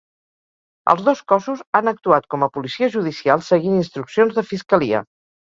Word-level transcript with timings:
Els 0.93 1.03
dos 1.09 1.19
cossos 1.31 1.61
han 1.79 1.91
actuat 1.91 2.25
com 2.35 2.47
a 2.47 2.49
policia 2.57 2.91
judicial 2.97 3.45
seguint 3.51 3.77
instruccions 3.83 4.41
de 4.41 4.47
fiscalia. 4.55 5.05